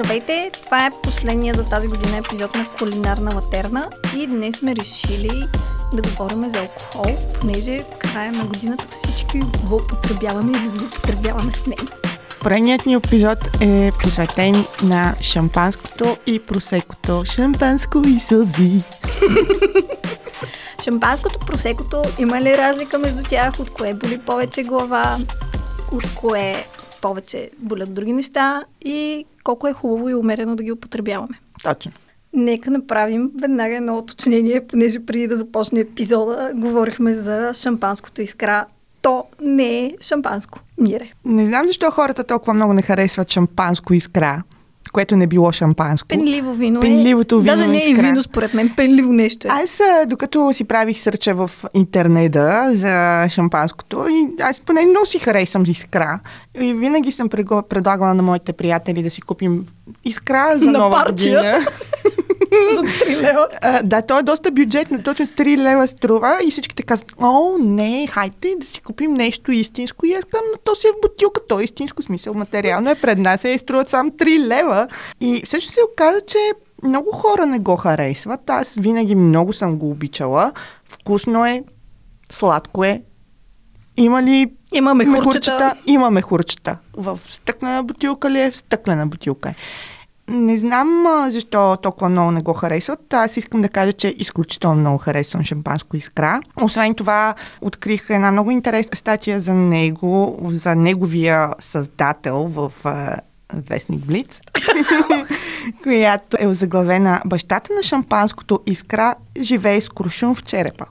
[0.00, 0.50] Здравейте!
[0.64, 5.48] Това е последния за тази година епизод на Кулинарна латерна и днес сме решили
[5.92, 11.66] да говорим за алкохол, понеже в края на годината всички го употребяваме или злоупотребяваме с
[11.66, 11.82] него.
[12.40, 17.22] Поредният ни епизод е посветен на шампанското и просекото.
[17.24, 18.82] Шампанско и сълзи.
[20.84, 23.60] Шампанското, просекото, има ли разлика между тях?
[23.60, 25.18] От кое боли повече глава?
[25.92, 26.66] От кое
[27.00, 28.64] повече болят други неща?
[28.84, 31.38] И колко е хубаво и умерено да ги употребяваме?
[31.62, 31.92] Точно.
[32.32, 38.66] Нека направим веднага едно уточнение, понеже преди да започне епизода говорихме за шампанското искра.
[39.02, 40.58] То не е шампанско.
[40.78, 41.12] Мире.
[41.24, 44.42] Не знам защо хората толкова много не харесват шампанско искра,
[44.90, 46.08] което не било шампанско.
[46.08, 47.38] Пенливо вино Пенливото е.
[47.38, 48.02] вино Даже не е искра.
[48.02, 48.72] вино, според мен.
[48.76, 49.50] Пенливо нещо е.
[49.52, 52.90] Аз, докато си правих сърча в интернета за
[53.28, 56.20] шампанското, и аз поне много си харесвам за искра.
[56.60, 59.66] И винаги съм предлагала на моите приятели да си купим
[60.04, 61.36] искра за На нова партия.
[61.36, 61.58] година.
[62.76, 63.48] за 3 лева.
[63.60, 68.06] А, да, то е доста бюджетно, точно 3 лева струва и всичките казват, о, не,
[68.06, 70.06] хайде да си купим нещо истинско.
[70.06, 72.94] И аз казвам, но то си е в бутилка, то е истинско смисъл, материално е
[72.94, 74.88] пред нас и струват само 3 лева.
[75.20, 76.38] И всъщност се оказа, че
[76.82, 78.50] много хора не го харесват.
[78.50, 80.52] Аз винаги много съм го обичала.
[80.88, 81.64] Вкусно е,
[82.30, 83.02] сладко е.
[83.96, 85.24] Има ли Имаме мехурчета?
[85.32, 85.74] хурчета.
[85.86, 86.78] Има мехурчета.
[86.96, 88.50] В стъклена бутилка ли е?
[88.50, 89.54] В стъклена бутилка е.
[90.30, 93.14] Не знам а, защо толкова много не го харесват.
[93.14, 96.40] Аз искам да кажа, че изключително много харесвам шампанско искра.
[96.56, 103.16] Освен това, открих една много интересна статия за него, за неговия създател в а,
[103.54, 104.40] Вестник Блиц,
[105.82, 110.86] която е озаглавена Бащата на шампанското искра живее с куршум в черепа.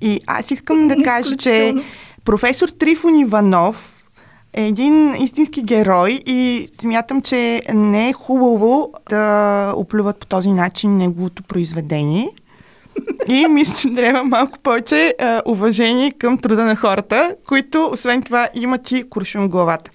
[0.00, 1.74] И аз искам да кажа, че
[2.24, 3.93] професор Трифон Иванов
[4.54, 10.96] е един истински герой и смятам, че не е хубаво да оплюват по този начин
[10.96, 12.30] неговото произведение.
[13.28, 18.48] И мисля, че трябва малко повече а, уважение към труда на хората, които, освен това,
[18.54, 19.90] имат и куршум в главата.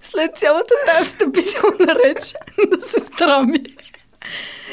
[0.00, 2.34] След цялата тази встъпителна реч
[2.70, 3.62] на сестра ми.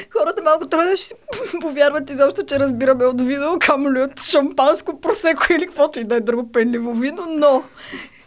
[0.10, 1.14] Хората малко трудно ще си
[1.62, 6.16] повярват изобщо, че разбираме от вино, камо ли от шампанско, просеко или каквото и да
[6.16, 7.64] е друго пенливо вино, но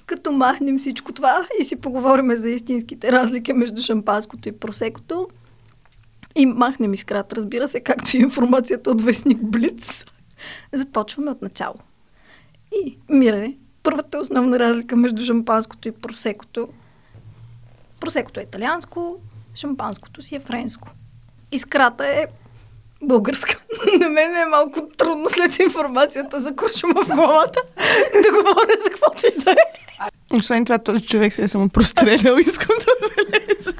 [0.06, 5.28] като махнем всичко това и си поговорим за истинските разлики между шампанското и просекото
[6.36, 10.04] и махнем изкрат, разбира се, както и информацията от вестник Блиц,
[10.72, 11.74] започваме от начало.
[12.74, 16.68] И, Мире, първата основна разлика между шампанското и просекото.
[18.00, 19.16] Просекото е италианско,
[19.54, 20.88] шампанското си е френско.
[21.52, 22.26] Искрата е
[23.02, 23.58] българска.
[24.00, 27.60] На мен ми е малко трудно след информацията за куршума в главата
[28.22, 30.36] да говоря за каквото и да е.
[30.36, 33.72] Освен това, този човек се е самопрострелял, искам да бележа.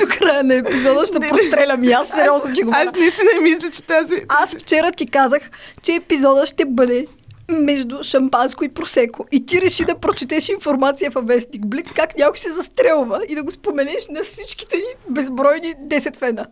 [0.00, 3.82] До края на епизода ще прострелям и аз сериозно ти го Аз наистина мисля, че
[3.82, 4.14] тази...
[4.28, 5.50] Аз вчера ти казах,
[5.82, 7.06] че епизода ще бъде
[7.52, 9.26] между шампанско и просеко.
[9.32, 13.42] И ти реши да прочетеш информация във Вестник Блиц, как някой се застрелва и да
[13.42, 16.46] го споменеш на всичките ни безбройни 10 фена.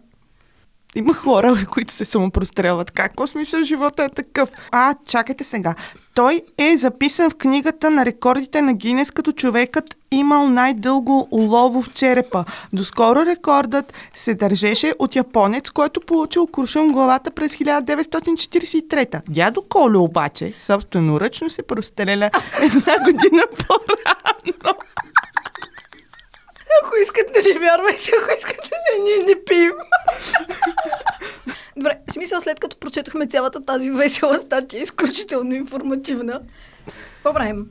[0.96, 2.90] Има хора, които се самопрострелват.
[2.90, 4.48] Какво смисъл живота е такъв?
[4.72, 5.74] А, чакайте сега.
[6.14, 11.94] Той е записан в книгата на рекордите на Гинес като човекът имал най-дълго улово в
[11.94, 12.44] черепа.
[12.72, 19.22] Доскоро рекордът се държеше от японец, който получил куршум главата през 1943.
[19.28, 22.30] Дядо Колю обаче собственоръчно се простреля
[22.62, 24.76] една година по-рано.
[26.82, 29.72] Ако искате да ни вярвайте, ако искате да ние не пием.
[31.76, 36.40] Добре, в смисъл след като прочетохме цялата тази весела статия, изключително информативна.
[37.14, 37.66] Какво правим?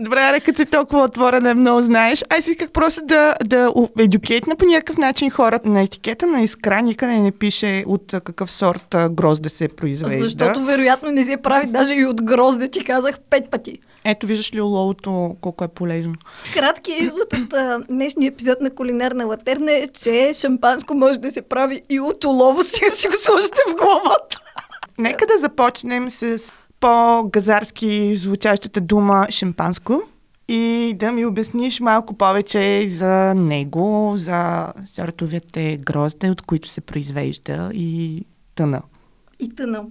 [0.00, 2.24] Добре, аре, като си толкова отворена, много знаеш.
[2.30, 5.68] Аз исках просто да, да едукейтна по някакъв начин хората.
[5.68, 10.24] На етикета на искра никъде не пише от какъв сорт грозде се произвежда.
[10.24, 13.78] Защото вероятно не се прави даже и от грозде, ти казах пет пъти.
[14.04, 16.14] Ето, виждаш ли оловото колко е полезно.
[16.54, 21.42] Краткият извод от а, днешния епизод на Кулинарна латерна е, че шампанско може да се
[21.42, 24.40] прави и от олово, стига си го сложите в главата.
[24.98, 30.02] Нека да започнем с по-газарски звучащата дума шампанско
[30.48, 37.70] и да ми обясниш малко повече за него, за сортовете грозде, от които се произвежда
[37.74, 38.24] и
[38.54, 38.82] тъна.
[39.40, 39.84] И тъна.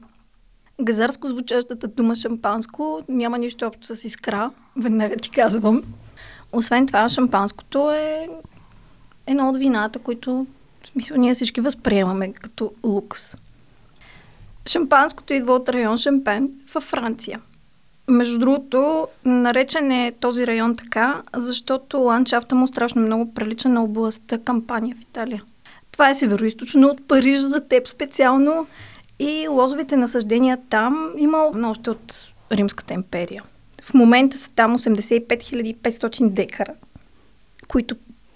[0.81, 5.83] Газарско звучащата дума шампанско няма нищо общо с искра, веднага ти казвам.
[6.51, 8.27] Освен това, шампанското е
[9.27, 10.47] едно от вината, които
[10.91, 13.35] смисъл, ние всички възприемаме като лукс.
[14.67, 17.41] Шампанското идва от район Шампен във Франция.
[18.07, 24.37] Между другото, наречен е този район така, защото ландшафта му страшно много прилича на областта
[24.37, 25.43] Кампания в Италия.
[25.91, 28.67] Това е североисточно от Париж за теб специално
[29.19, 33.43] и лозовите насъждения там има още от Римската империя.
[33.83, 36.73] В момента са там 85 500 декара,
[37.67, 37.95] които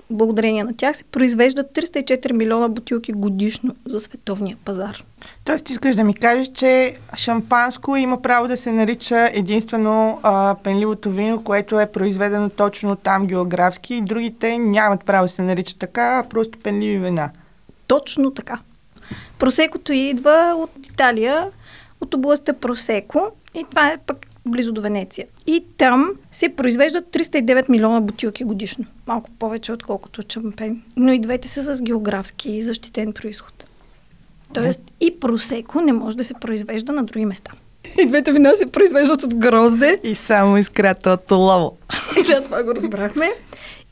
[0.10, 5.04] благодарение на тях се произвеждат 304 милиона бутилки годишно за световния пазар.
[5.44, 11.12] Тоест, искаш да ми кажеш, че шампанско има право да се нарича единствено а, пенливото
[11.12, 16.24] вино, което е произведено точно там географски и другите нямат право да се нарича така,
[16.26, 17.30] а просто пенливи вина.
[17.88, 18.60] Точно така.
[19.40, 21.48] Просекото идва от Италия,
[22.02, 25.26] от областта Просеко и това е пък близо до Венеция.
[25.48, 28.86] И там се произвеждат 309 милиона бутилки годишно.
[29.08, 30.82] Малко повече, отколкото шампейн.
[30.98, 33.66] Но и двете са с географски и защитен происход.
[34.54, 37.52] Тоест и просеко не може да се произвежда на други места.
[38.04, 40.00] И двете вина се произвеждат от грозде.
[40.04, 41.78] И само изкрата от олово.
[42.30, 43.30] да, това го разбрахме.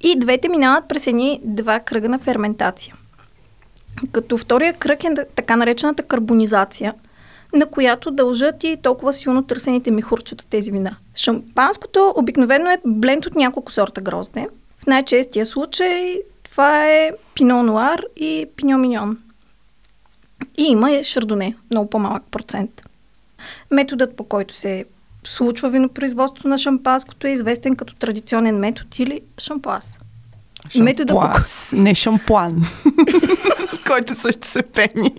[0.01, 2.95] И двете минават през едни два кръга на ферментация.
[4.11, 6.93] Като втория кръг е така наречената карбонизация–
[7.55, 10.95] на която дължат и толкова силно търсените ми хурчета тези вина.
[11.15, 14.47] Шампанското обикновено е бленд от няколко сорта грозде.
[14.77, 19.17] В най-честия случай това е пино нуар и пиньо миньон.
[20.57, 22.83] И има и шардоне, много по-малък процент.
[23.71, 24.85] Методът по който се
[25.23, 29.97] случва винопроизводството на шампанското е известен като традиционен метод или шампуаз.
[30.69, 31.75] Шампуаз, по...
[31.75, 32.61] не шампуан,
[33.87, 35.15] който също се пени.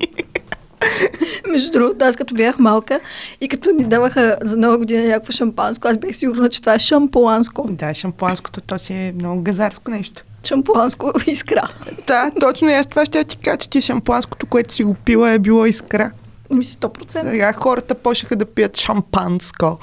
[1.51, 3.01] Между другото, аз като бях малка
[3.41, 6.79] и като ни даваха за нова година някакво шампанско, аз бях сигурна, че това е
[6.79, 7.69] шампуанско.
[7.71, 10.23] Да, шампуанското, то си е много газарско нещо.
[10.45, 11.69] Шампуанско искра.
[12.07, 15.31] Да, точно и аз това ще ти кажа, че ти шампуанското, което си го пила
[15.31, 16.13] е било искра.
[16.51, 17.31] Мисли 100%.
[17.31, 19.79] Сега хората почнаха да пият шампанско.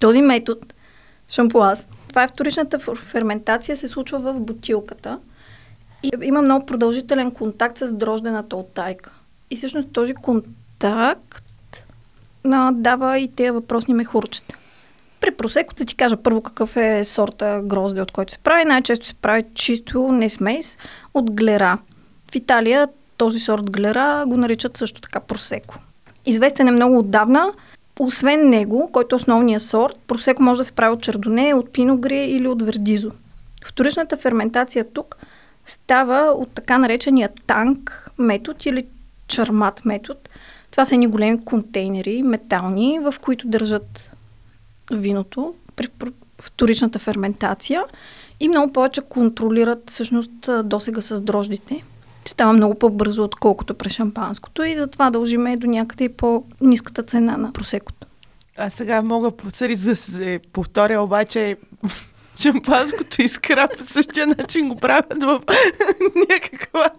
[0.00, 0.60] Този метод,
[1.28, 5.18] шампуаз, това е вторичната ферментация, се случва в бутилката
[6.02, 9.10] и има много продължителен контакт с дрождената оттайка.
[9.50, 11.44] И всъщност този контакт
[12.44, 14.56] а, дава и тези въпросни мехурчета.
[15.20, 18.64] При просеко да ти кажа първо какъв е сорта грозде, от който се прави.
[18.64, 20.78] Най-често се прави чисто не смес
[21.14, 21.78] от глера.
[22.32, 25.74] В Италия този сорт глера го наричат също така просеко.
[26.26, 27.52] Известен е много отдавна.
[28.00, 32.24] Освен него, който е основният сорт, просеко може да се прави от чердоне, от пиногре
[32.24, 33.10] или от вердизо.
[33.66, 35.16] Вторичната ферментация тук
[35.66, 38.86] става от така наречения танк метод или
[39.28, 40.20] чармат метод.
[40.70, 44.10] Това са едни големи контейнери, метални, в които държат
[44.92, 45.88] виното при
[46.40, 47.84] вторичната ферментация
[48.40, 50.30] и много повече контролират всъщност
[50.64, 51.84] досега с дрождите.
[52.26, 57.52] Става много по-бързо, отколкото при шампанското и затова дължиме до някъде и по-низката цена на
[57.52, 58.06] просекото.
[58.56, 59.46] Аз сега мога по
[59.84, 61.56] да се повторя, обаче
[62.40, 65.40] шампанското искра по същия начин го правят в
[66.30, 66.90] някаква,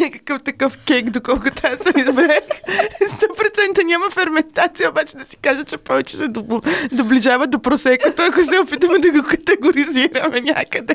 [0.00, 2.44] някакъв такъв кейк, доколкото аз се разбрах.
[3.00, 6.28] 100% няма ферментация, обаче да си кажа, че повече се
[6.92, 10.94] доближава до просекото, ако се опитаме да го категоризираме някъде.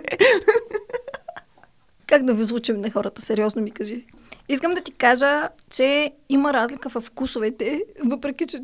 [2.08, 3.22] Как да възлучим на хората?
[3.22, 4.06] Сериозно ми кажи.
[4.50, 8.58] Искам да ти кажа, че има разлика в вкусовете, въпреки че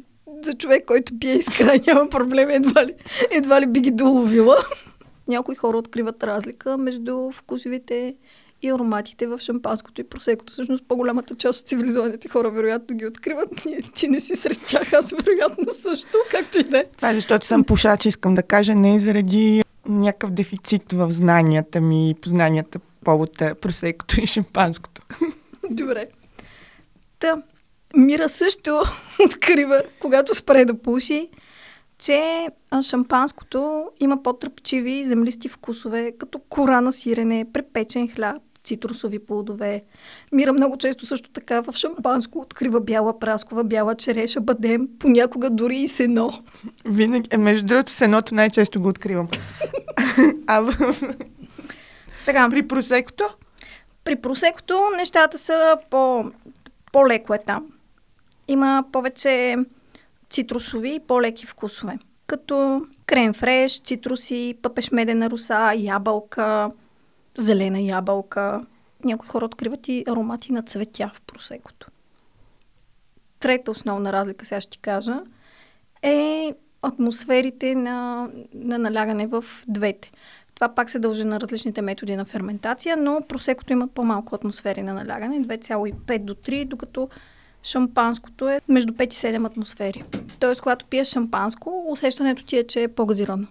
[0.44, 2.94] за човек, който пие искра, няма проблем, едва ли,
[3.32, 4.58] едва ли би ги доловила
[5.28, 8.16] някои хора откриват разлика между вкусовите
[8.62, 10.54] и ароматите в шампанското и просекото.
[10.54, 13.50] Всъщност по-голямата част от цивилизованите хора вероятно ги откриват.
[13.96, 16.86] Ти не си сред тях, аз вероятно също, както и да е.
[16.96, 22.10] Това е защото съм пушач, искам да кажа, не заради някакъв дефицит в знанията ми
[22.10, 25.02] и познанията по повод просекото и шампанското.
[25.72, 26.08] Добре.
[27.20, 27.44] Та,
[27.96, 28.82] Мира също
[29.26, 31.30] открива, когато спре да пуши,
[32.02, 32.48] че
[32.82, 39.82] шампанското има по-тръпчиви землисти вкусове, като кора на сирене, препечен хляб, цитрусови плодове.
[40.32, 45.78] Мира много често също така в шампанско открива бяла праскова, бяла череша, бадем, понякога дори
[45.78, 46.32] и сено.
[46.86, 49.28] Винаги, е, между другото, сеното най-често го откривам.
[50.48, 50.64] а
[52.26, 52.50] така.
[52.50, 53.24] При просекото?
[54.04, 56.32] При просекото нещата са по,
[56.92, 57.66] по-леко е там.
[58.48, 59.58] Има повече
[60.32, 66.72] цитрусови и по-леки вкусове, като крем фреш, цитруси, пъпешмедена руса, ябълка,
[67.38, 68.66] зелена ябълка.
[69.06, 71.88] Някои хора откриват и аромати на цветя в просекото.
[73.40, 75.22] Трета основна разлика, сега ще кажа,
[76.04, 80.12] е атмосферите на, на налягане в двете.
[80.56, 84.94] Това пак се дължи на различните методи на ферментация, но просекото има по-малко атмосфери на
[84.94, 87.10] налягане, 2,5 до 3, докато
[87.64, 90.04] шампанското е между 5 и 7 атмосфери.
[90.40, 93.48] Тоест, когато пиеш шампанско, усещането ти е, че е по-газирано.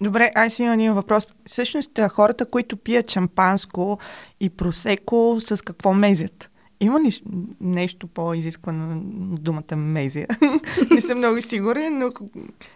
[0.00, 1.26] Добре, аз имам един въпрос.
[1.46, 3.98] Всъщност, хората, които пият шампанско
[4.40, 6.50] и просеко, с какво мезят?
[6.80, 7.20] Има ли
[7.60, 8.96] нещо по-изисквано
[9.34, 10.26] от думата мезия?
[10.90, 12.10] Не съм много сигурен, но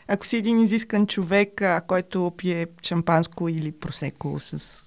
[0.09, 4.85] ако- си един изискан човек, който пие шампанско или просеко с...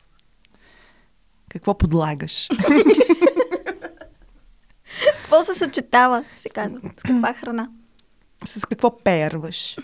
[1.50, 2.50] Какво подлагаш?
[5.31, 6.79] Какво се съчетава, се казва?
[6.97, 7.69] С каква храна?
[8.45, 9.77] с какво перваш?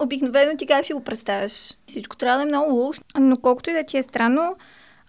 [0.00, 1.74] Обикновено ти как си го представяш?
[1.86, 4.56] Всичко трябва да е много лукс, но колкото и да ти е странно,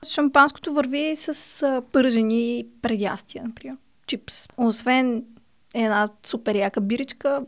[0.07, 3.77] шампанското върви с пържени предястия, например.
[4.07, 4.47] Чипс.
[4.57, 5.23] Освен
[5.73, 7.41] една супер яка биричка,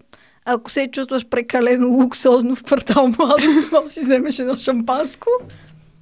[0.46, 5.30] ако се чувстваш прекалено луксозно в квартал младост, може си вземеш едно шампанско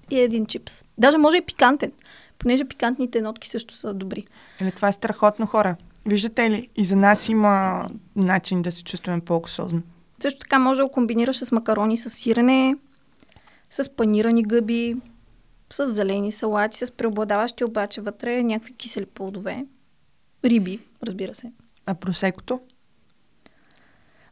[0.09, 0.83] и един чипс.
[0.97, 1.91] Даже може и пикантен,
[2.39, 4.27] понеже пикантните нотки също са добри.
[4.59, 5.75] Еле, това е страхотно хора.
[6.05, 9.81] Виждате ли, и за нас има начин да се чувстваме по-луксозно.
[10.22, 12.75] Също така може да го комбинираш с макарони с сирене,
[13.70, 14.96] с панирани гъби,
[15.70, 19.65] с зелени салати, с преобладаващи обаче вътре някакви кисели плодове.
[20.46, 21.51] Риби, разбира се.
[21.86, 22.60] А просекото?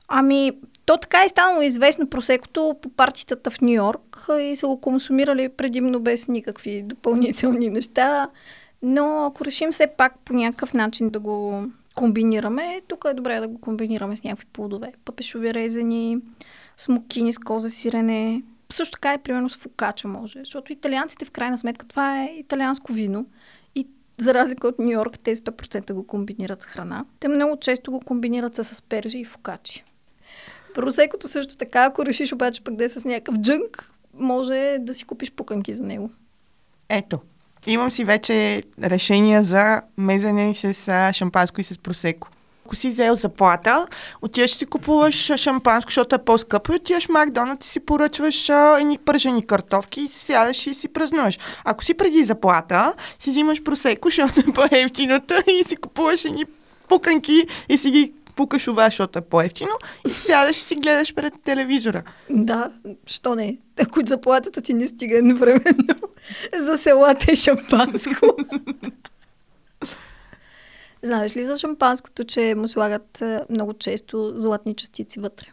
[0.07, 0.51] Ами,
[0.85, 5.49] то така е станало известно просекото по партитата в Нью Йорк и са го консумирали
[5.49, 8.29] предимно без никакви допълнителни неща.
[8.81, 11.63] Но ако решим все пак по някакъв начин да го
[11.95, 14.93] комбинираме, тук е добре да го комбинираме с някакви плодове.
[15.05, 16.17] Пъпешови резени,
[16.77, 18.43] смокини с коза сирене.
[18.71, 22.93] Също така е примерно с фукача може, защото италианците в крайна сметка това е италианско
[22.93, 23.25] вино
[23.75, 23.87] и
[24.19, 27.05] за разлика от Нью Йорк, те 100% го комбинират с храна.
[27.19, 29.83] Те много често го комбинират с аспержи и фукачи.
[30.73, 35.05] Просекото също така, ако решиш обаче пък да е с някакъв джънк, може да си
[35.05, 36.09] купиш пуканки за него.
[36.89, 37.19] Ето,
[37.67, 42.27] имам си вече решения за мезене с шампанско и с просеко.
[42.65, 43.87] Ако си взел заплата,
[44.21, 48.49] отиваш си купуваш шампанско, защото е по-скъпо, и отиваш в Макдоналдс и си поръчваш
[48.79, 51.39] едни пържени картофки и си сядаш и си празнуваш.
[51.65, 56.45] Ако си преди заплата, си взимаш просеко, защото е по-ефтиното и си купуваш едни
[56.87, 59.71] пуканки и си ги пукаш това, защото е по-ефтино
[60.07, 62.03] и сядаш и си гледаш пред телевизора.
[62.29, 62.71] Да,
[63.05, 63.57] що не?
[63.81, 66.08] Ако заплатата ти не стига едновременно
[66.59, 68.35] за селата и шампанско.
[71.03, 75.47] Знаеш ли за шампанското, че му слагат е, много често златни частици вътре?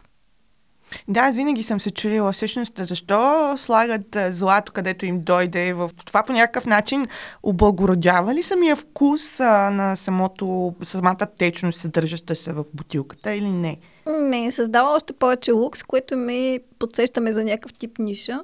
[1.07, 5.73] Да, аз винаги съм се чудила всъщност защо слагат а, злато, където им дойде.
[5.73, 7.05] В това по някакъв начин
[7.43, 13.77] облагородява ли самия вкус а, на самото, самата течност, съдържаща се в бутилката или не?
[14.07, 18.43] Не, създава още повече лукс, което ме подсещаме за някакъв тип ниша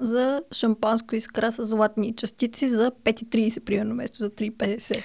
[0.00, 5.02] за шампанско искра с златни частици за 5,30 примерно, вместо за 3,50.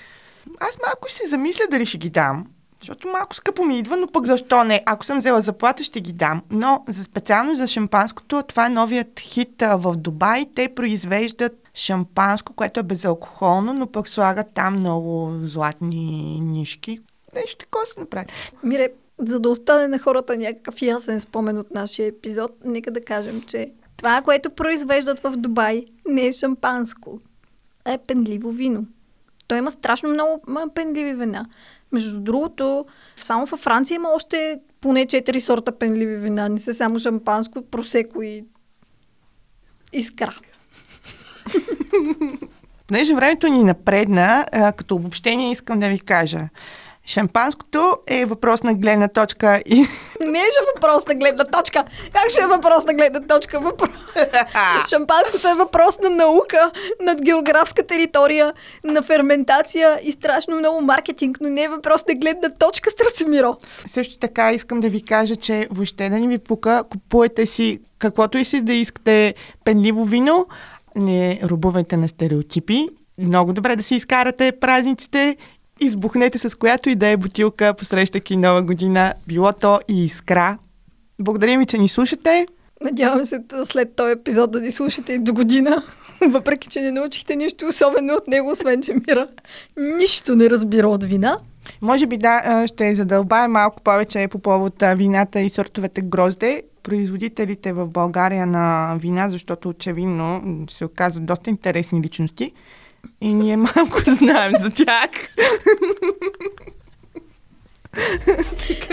[0.60, 2.46] Аз малко ще се замисля дали ще ги дам.
[2.80, 4.84] Защото малко скъпо ми идва, но пък защо не?
[4.86, 6.42] Ако съм взела заплата, ще ги дам.
[6.52, 10.46] Но за специално за шампанското, това е новият хит в Дубай.
[10.56, 17.00] Те произвеждат шампанско, което е безалкохолно, но пък слагат там много златни нишки.
[17.36, 18.26] Нещо такова се направи.
[18.64, 23.42] Мире, за да остане на хората някакъв ясен спомен от нашия епизод, нека да кажем,
[23.48, 27.20] че това, което произвеждат в Дубай, не е шампанско,
[27.86, 28.86] а е пенливо вино.
[29.48, 30.44] Той има страшно много
[30.76, 31.46] пенливи вина.
[31.92, 32.86] Между другото,
[33.16, 36.50] само във Франция има още поне 4 сорта пенливи вина.
[36.50, 38.46] Не са само шампанско, просеко и
[39.94, 40.36] искра.
[42.88, 44.46] Понеже времето ни напредна,
[44.78, 46.50] като обобщение искам да ви кажа.
[47.06, 49.76] Шампанското е въпрос на гледна точка и...
[50.22, 51.84] Не е въпрос на гледна точка.
[52.14, 53.60] Как ще е въпрос на гледна точка?
[53.60, 53.90] Въпрос...
[54.90, 56.72] Шампанското е въпрос на наука,
[57.02, 62.50] над географска територия, на ферментация и страшно много маркетинг, но не е въпрос на гледна
[62.50, 63.56] точка, Страцимиро.
[63.86, 68.38] Също така искам да ви кажа, че въобще да ни ви пука, купувайте си каквото
[68.38, 70.48] и си да искате пенливо вино,
[70.96, 72.90] не рубувайте на стереотипи.
[73.18, 75.38] Много добре да си изкарате празниците,
[75.80, 80.58] избухнете с която и да е бутилка, посрещайки нова година, било то и искра.
[81.22, 82.48] Благодаря ви, че ни слушате.
[82.82, 85.84] Надявам се след този епизод да ни слушате и до година,
[86.30, 89.28] въпреки че не научихте нищо особено от него, освен че Мира
[89.78, 91.38] нищо не разбира от вина.
[91.82, 96.64] Може би да, ще задълбаем малко повече по повод вината и сортовете грозде.
[96.84, 102.54] Производителите в България на вина, защото очевидно се оказват доста интересни личности
[103.22, 105.10] и ние малко знаем за тях.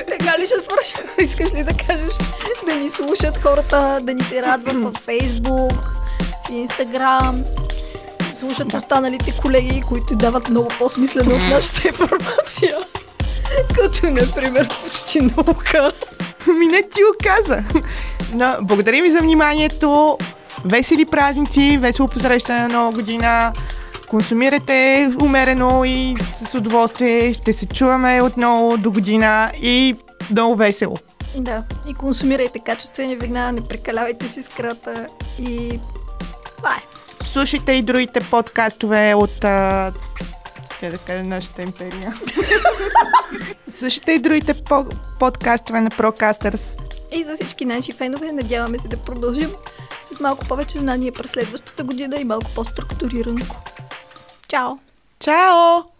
[0.08, 1.10] Така ли ще свършим?
[1.20, 2.12] Искаш ли да кажеш
[2.66, 5.72] да ни слушат хората, да ни се радват във Фейсбук,
[6.46, 7.44] в Инстаграм,
[8.34, 12.76] слушат останалите колеги, които дават много по-смислено от нашата информация.
[13.74, 15.92] Като, например, почти наука.
[16.46, 17.64] Ми не ти го каза.
[18.34, 20.18] Но, благодаря ви за вниманието.
[20.64, 23.52] Весели празници, весело посрещане на нова година.
[24.12, 26.16] Консумирайте умерено и
[26.50, 27.34] с удоволствие.
[27.34, 29.96] Ще се чуваме отново до година и
[30.30, 30.96] много весело.
[31.36, 35.06] Да, и консумирайте качествени вина, не прекалявайте си с крата
[35.38, 35.80] и
[36.56, 36.82] това е.
[37.24, 39.44] Слушайте и другите подкастове от...
[39.44, 39.92] А...
[40.82, 42.14] Да кажа нашата империя.
[43.78, 44.86] Слушайте и другите по-
[45.18, 46.78] подкастове на Procasters.
[47.12, 49.50] И за всички наши фенове, надяваме се да продължим
[50.04, 53.44] с малко повече знания през следващата година и малко по-структурирано.
[54.52, 54.78] Ciao.
[55.18, 55.92] Ciao.